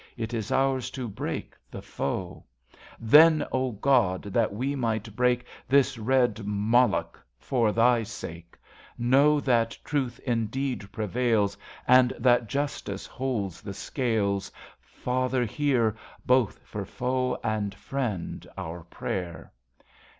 It 0.17 0.33
is 0.33 0.51
ours 0.51 0.89
to 0.97 1.07
break 1.07 1.53
the 1.69 1.83
foe. 1.83 2.43
Then, 2.99 3.45
O 3.51 3.73
God! 3.73 4.23
that 4.23 4.51
we 4.51 4.73
might 4.75 5.15
break 5.15 5.45
This 5.69 5.95
red 5.99 6.43
Moloch 6.43 7.19
for 7.37 7.71
Thy 7.71 8.01
sake; 8.01 8.57
80 8.57 8.57
INTERCESSION 9.03 9.09
Know 9.11 9.39
that 9.41 9.77
Truth 9.83 10.19
indeed 10.21 10.91
prevails, 10.91 11.55
And 11.87 12.13
that 12.17 12.47
Justice 12.49 13.05
holds 13.05 13.61
the 13.61 13.75
scales. 13.75 14.51
Father, 14.81 15.45
hear. 15.45 15.95
Both 16.25 16.57
for 16.65 16.83
foe 16.83 17.37
and 17.43 17.75
friend, 17.75 18.47
our 18.57 18.81
prayer. 18.85 19.51